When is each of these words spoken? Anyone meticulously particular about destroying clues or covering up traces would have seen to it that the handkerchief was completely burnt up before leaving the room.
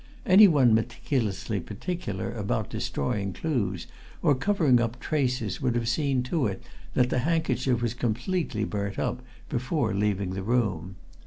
Anyone 0.25 0.73
meticulously 0.73 1.59
particular 1.59 2.33
about 2.33 2.71
destroying 2.71 3.33
clues 3.33 3.85
or 4.23 4.33
covering 4.33 4.81
up 4.81 4.99
traces 4.99 5.61
would 5.61 5.75
have 5.75 5.87
seen 5.87 6.23
to 6.23 6.47
it 6.47 6.63
that 6.95 7.11
the 7.11 7.19
handkerchief 7.19 7.83
was 7.83 7.93
completely 7.93 8.63
burnt 8.65 8.97
up 8.97 9.21
before 9.47 9.93
leaving 9.93 10.31
the 10.31 10.41
room. 10.41 10.95